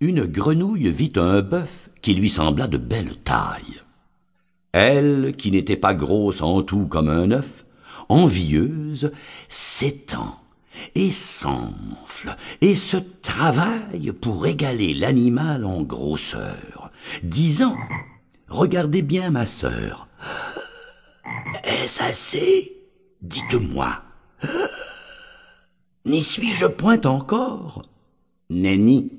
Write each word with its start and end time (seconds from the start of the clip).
une 0.00 0.24
grenouille 0.24 0.90
vit 0.90 1.12
un 1.16 1.42
bœuf 1.42 1.90
qui 2.02 2.14
lui 2.14 2.30
sembla 2.30 2.66
de 2.66 2.78
belle 2.78 3.16
taille. 3.16 3.82
Elle, 4.72 5.34
qui 5.36 5.50
n'était 5.50 5.76
pas 5.76 5.94
grosse 5.94 6.42
en 6.42 6.62
tout 6.62 6.86
comme 6.86 7.08
un 7.08 7.30
œuf, 7.32 7.66
envieuse, 8.08 9.12
s'étend 9.48 10.40
et 10.94 11.10
s'enfle 11.10 12.36
et 12.60 12.74
se 12.74 12.96
travaille 12.96 14.12
pour 14.12 14.46
égaler 14.46 14.94
l'animal 14.94 15.64
en 15.64 15.82
grosseur, 15.82 16.90
disant 17.22 17.76
Regardez 18.48 19.02
bien, 19.02 19.30
ma 19.30 19.46
sœur. 19.46 20.08
Est-ce 21.62 22.02
assez? 22.02 22.72
Dites-moi. 23.22 24.02
N'y 26.04 26.22
suis-je 26.22 26.66
point 26.66 27.00
encore? 27.04 27.82
Nenni. 28.48 29.12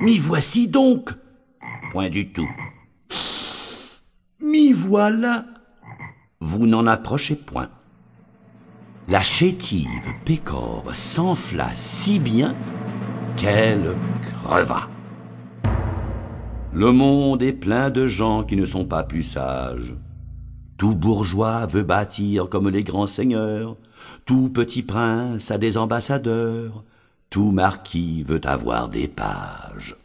M'y 0.00 0.18
voici 0.18 0.68
donc. 0.68 1.10
Point 1.90 2.10
du 2.10 2.32
tout. 2.32 2.48
M'y 4.40 4.72
voilà. 4.72 5.44
Vous 6.40 6.66
n'en 6.66 6.86
approchez 6.86 7.34
point. 7.34 7.70
La 9.08 9.22
chétive 9.22 9.88
Pécore 10.24 10.84
s'enfla 10.92 11.70
si 11.72 12.18
bien 12.18 12.54
qu'elle 13.36 13.96
creva. 14.20 14.88
Le 16.72 16.92
monde 16.92 17.42
est 17.42 17.54
plein 17.54 17.90
de 17.90 18.06
gens 18.06 18.44
qui 18.44 18.54
ne 18.54 18.66
sont 18.66 18.84
pas 18.84 19.02
plus 19.02 19.22
sages. 19.22 19.96
Tout 20.76 20.94
bourgeois 20.94 21.66
veut 21.66 21.82
bâtir 21.82 22.48
comme 22.48 22.68
les 22.68 22.84
grands 22.84 23.06
seigneurs, 23.06 23.76
tout 24.26 24.48
petit 24.48 24.82
prince 24.82 25.50
a 25.50 25.58
des 25.58 25.76
ambassadeurs, 25.76 26.84
tout 27.30 27.50
marquis 27.50 28.22
veut 28.22 28.40
avoir 28.44 28.88
des 28.88 29.08
pages. 29.08 29.96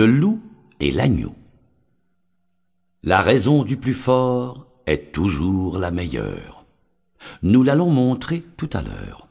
Le 0.00 0.06
loup 0.06 0.40
et 0.80 0.92
l'agneau. 0.92 1.34
La 3.02 3.20
raison 3.20 3.64
du 3.64 3.76
plus 3.76 3.92
fort 3.92 4.66
est 4.86 5.12
toujours 5.12 5.76
la 5.76 5.90
meilleure. 5.90 6.64
Nous 7.42 7.62
l'allons 7.62 7.90
montrer 7.90 8.42
tout 8.56 8.70
à 8.72 8.80
l'heure. 8.80 9.28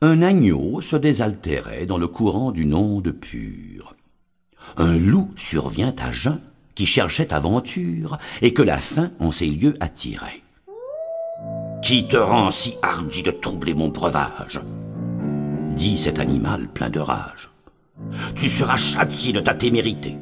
Un 0.00 0.22
agneau 0.22 0.80
se 0.80 0.96
désaltérait 0.96 1.84
dans 1.84 1.98
le 1.98 2.08
courant 2.08 2.50
d'une 2.50 2.72
onde 2.72 3.10
pure. 3.10 3.94
Un 4.78 4.96
loup 4.96 5.30
survient 5.36 5.94
à 5.98 6.12
jeun 6.12 6.40
qui 6.74 6.86
cherchait 6.86 7.34
aventure 7.34 8.16
et 8.40 8.54
que 8.54 8.62
la 8.62 8.78
faim 8.78 9.10
en 9.18 9.32
ces 9.32 9.48
lieux 9.48 9.76
attirait. 9.80 10.40
Qui 11.82 12.08
te 12.08 12.16
rend 12.16 12.50
si 12.50 12.72
hardi 12.80 13.22
de 13.22 13.32
troubler 13.32 13.74
mon 13.74 13.88
breuvage? 13.88 14.62
dit 15.76 15.98
cet 15.98 16.20
animal 16.20 16.68
plein 16.68 16.88
de 16.88 17.00
rage. 17.00 17.49
Tu 18.34 18.48
seras 18.48 18.76
châtié 18.76 19.32
de 19.32 19.40
ta 19.40 19.54
témérité. 19.54 20.18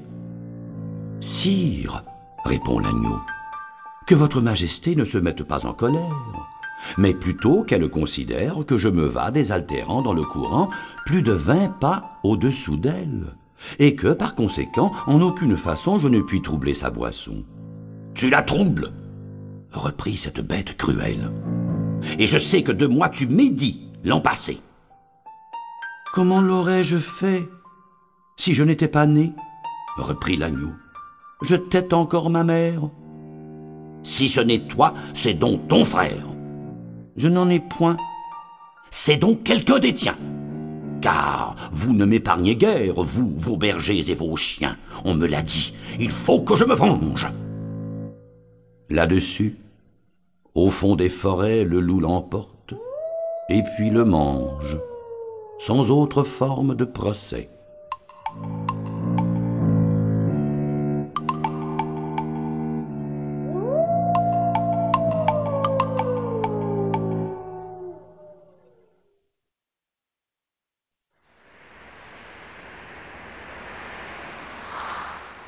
Sire, 1.20 2.04
répond 2.44 2.78
l'agneau, 2.78 3.20
que 4.06 4.14
votre 4.14 4.40
majesté 4.40 4.94
ne 4.94 5.04
se 5.04 5.18
mette 5.18 5.42
pas 5.42 5.66
en 5.66 5.72
colère, 5.72 6.48
mais 6.96 7.12
plutôt 7.12 7.64
qu'elle 7.64 7.88
considère 7.88 8.64
que 8.66 8.76
je 8.76 8.88
me 8.88 9.06
vas 9.06 9.30
désaltérant 9.30 10.02
dans 10.02 10.12
le 10.12 10.22
courant 10.22 10.70
plus 11.06 11.22
de 11.22 11.32
vingt 11.32 11.68
pas 11.68 12.08
au-dessous 12.22 12.76
d'elle, 12.76 13.34
et 13.78 13.96
que, 13.96 14.12
par 14.12 14.34
conséquent, 14.34 14.92
en 15.06 15.20
aucune 15.20 15.56
façon 15.56 15.98
je 15.98 16.08
ne 16.08 16.20
puis 16.20 16.40
troubler 16.40 16.74
sa 16.74 16.90
boisson. 16.90 17.44
Tu 18.14 18.30
la 18.30 18.42
troubles, 18.42 18.92
reprit 19.72 20.16
cette 20.16 20.40
bête 20.40 20.76
cruelle, 20.76 21.32
et 22.18 22.26
je 22.26 22.38
sais 22.38 22.62
que 22.62 22.72
de 22.72 22.86
moi 22.86 23.08
tu 23.08 23.26
médis 23.26 23.88
l'an 24.04 24.20
passé. 24.20 24.60
Comment 26.14 26.40
l'aurais-je 26.40 26.98
fait? 26.98 27.48
Si 28.38 28.54
je 28.54 28.64
n'étais 28.64 28.88
pas 28.88 29.06
né 29.06 29.34
reprit 29.98 30.36
l'agneau. 30.36 30.70
Je 31.42 31.56
tête 31.56 31.92
encore 31.92 32.30
ma 32.30 32.44
mère. 32.44 32.88
Si 34.02 34.28
ce 34.28 34.40
n'est 34.40 34.60
toi, 34.60 34.94
c'est 35.12 35.34
donc 35.34 35.68
ton 35.68 35.84
frère. 35.84 36.24
Je 37.16 37.28
n'en 37.28 37.50
ai 37.50 37.58
point. 37.58 37.96
C'est 38.90 39.16
donc 39.16 39.42
quelqu'un 39.42 39.80
des 39.80 39.92
tiens. 39.92 40.16
Car 41.02 41.56
vous 41.72 41.92
ne 41.92 42.04
m'épargnez 42.04 42.56
guère, 42.56 43.02
vous, 43.02 43.32
vos 43.36 43.56
bergers 43.56 44.10
et 44.10 44.14
vos 44.14 44.36
chiens. 44.36 44.76
On 45.04 45.14
me 45.14 45.26
l'a 45.26 45.42
dit. 45.42 45.74
Il 45.98 46.10
faut 46.10 46.40
que 46.40 46.56
je 46.56 46.64
me 46.64 46.74
venge. 46.74 47.28
Là-dessus, 48.88 49.58
au 50.54 50.70
fond 50.70 50.96
des 50.96 51.08
forêts, 51.08 51.64
le 51.64 51.80
loup 51.80 52.00
l'emporte, 52.00 52.74
et 53.48 53.62
puis 53.76 53.90
le 53.90 54.04
mange, 54.04 54.78
sans 55.58 55.90
autre 55.90 56.22
forme 56.22 56.74
de 56.74 56.84
procès. 56.84 57.50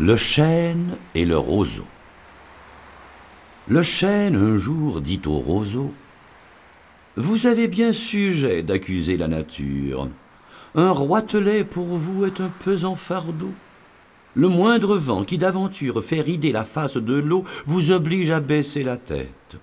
Le 0.02 0.16
chêne 0.16 0.96
et 1.14 1.26
le 1.26 1.36
roseau. 1.36 1.84
Le 3.68 3.82
chêne 3.82 4.34
un 4.34 4.56
jour 4.56 5.02
dit 5.02 5.20
au 5.26 5.36
roseau 5.36 5.92
Vous 7.16 7.46
avez 7.46 7.68
bien 7.68 7.92
sujet 7.92 8.62
d'accuser 8.62 9.18
la 9.18 9.28
nature. 9.28 10.08
Un 10.74 10.90
roitelet 10.90 11.64
pour 11.64 11.84
vous 11.84 12.24
est 12.24 12.40
un 12.40 12.50
pesant 12.64 12.94
fardeau. 12.94 13.52
Le 14.32 14.48
moindre 14.48 14.96
vent 14.96 15.22
qui 15.22 15.36
d'aventure 15.36 16.02
fait 16.02 16.22
rider 16.22 16.50
la 16.50 16.64
face 16.64 16.96
de 16.96 17.14
l'eau 17.14 17.44
vous 17.66 17.90
oblige 17.92 18.30
à 18.30 18.40
baisser 18.40 18.82
la 18.82 18.96
tête. 18.96 19.58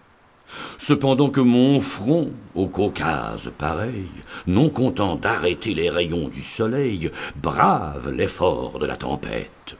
Cependant 0.78 1.31
que 1.31 1.42
mon 1.42 1.80
front, 1.80 2.30
au 2.54 2.68
Caucase 2.68 3.52
pareil, 3.58 4.06
non 4.46 4.69
content 4.69 5.16
d'arrêter 5.16 5.74
les 5.74 5.90
rayons 5.90 6.28
du 6.28 6.44
soleil, 6.44 7.09
brave 7.42 8.12
l'effort 8.12 8.78
de 8.78 8.86
la 8.86 8.98
tempête. 8.98 9.78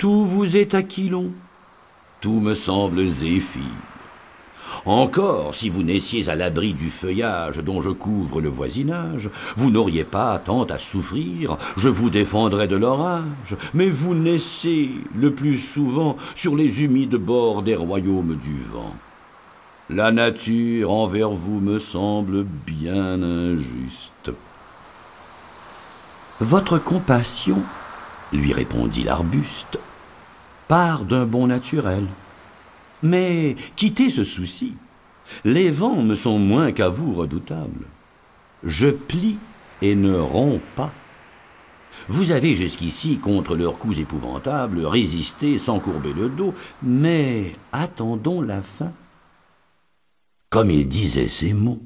Tout 0.00 0.24
vous 0.24 0.56
est 0.56 0.72
aquilon, 0.74 1.30
tout 2.22 2.40
me 2.40 2.54
semble 2.54 3.06
zéphyr. 3.06 3.60
Encore, 4.86 5.54
si 5.54 5.68
vous 5.68 5.82
naissiez 5.82 6.30
à 6.30 6.36
l'abri 6.36 6.72
du 6.72 6.88
feuillage 6.88 7.58
dont 7.58 7.82
je 7.82 7.90
couvre 7.90 8.40
le 8.40 8.48
voisinage, 8.48 9.28
vous 9.56 9.70
n'auriez 9.70 10.04
pas 10.04 10.38
tant 10.38 10.64
à 10.64 10.78
souffrir, 10.78 11.58
je 11.76 11.90
vous 11.90 12.08
défendrais 12.08 12.66
de 12.66 12.76
l'orage, 12.76 13.58
mais 13.74 13.90
vous 13.90 14.14
naissez 14.14 14.88
le 15.14 15.34
plus 15.34 15.58
souvent 15.58 16.16
sur 16.34 16.56
les 16.56 16.82
humides 16.82 17.16
bords 17.16 17.60
des 17.60 17.76
royaumes 17.76 18.38
du 18.42 18.56
vent. 18.72 18.94
La 19.90 20.12
nature 20.12 20.92
envers 20.92 21.28
vous 21.28 21.60
me 21.60 21.78
semble 21.78 22.44
bien 22.44 23.22
injuste. 23.22 24.30
Votre 26.40 26.78
compassion, 26.78 27.58
lui 28.32 28.54
répondit 28.54 29.02
l'arbuste, 29.02 29.78
part 30.70 31.04
d'un 31.04 31.26
bon 31.26 31.48
naturel. 31.48 32.04
Mais 33.02 33.56
quittez 33.74 34.08
ce 34.08 34.22
souci. 34.22 34.74
Les 35.44 35.68
vents 35.68 36.00
me 36.00 36.14
sont 36.14 36.38
moins 36.38 36.70
qu'à 36.70 36.88
vous 36.88 37.12
redoutables. 37.12 37.86
Je 38.62 38.86
plie 38.86 39.36
et 39.82 39.96
ne 39.96 40.14
romps 40.14 40.60
pas. 40.76 40.92
Vous 42.06 42.30
avez 42.30 42.54
jusqu'ici, 42.54 43.18
contre 43.18 43.56
leurs 43.56 43.78
coups 43.78 43.98
épouvantables, 43.98 44.86
résisté 44.86 45.58
sans 45.58 45.80
courber 45.80 46.12
le 46.12 46.28
dos, 46.28 46.54
mais 46.84 47.56
attendons 47.72 48.40
la 48.40 48.62
fin. 48.62 48.92
Comme 50.50 50.70
il 50.70 50.86
disait 50.86 51.26
ces 51.26 51.52
mots, 51.52 51.82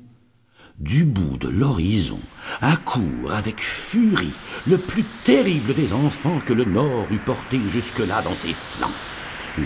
du 0.79 1.05
bout 1.05 1.37
de 1.39 1.49
l'horizon 1.49 2.21
accourt 2.61 3.33
avec 3.33 3.61
furie 3.61 4.33
le 4.67 4.79
plus 4.79 5.05
terrible 5.25 5.75
des 5.75 5.93
enfants 5.93 6.41
que 6.45 6.53
le 6.53 6.65
Nord 6.65 7.07
eût 7.11 7.19
porté 7.19 7.61
jusque-là 7.69 8.23
dans 8.23 8.35
ses 8.35 8.53
flancs. 8.53 8.91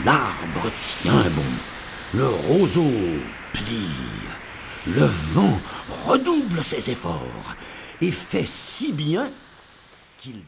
L'arbre 0.05 0.70
tient 0.76 1.31
bon, 1.31 1.43
le 2.14 2.26
roseau 2.26 2.93
plie, 3.52 3.88
le 4.87 5.05
vent 5.32 5.58
redouble 6.06 6.62
ses 6.62 6.90
efforts 6.90 7.56
et 8.00 8.10
fait 8.10 8.46
si 8.46 8.93
bien 8.93 9.31
qu'il. 10.19 10.43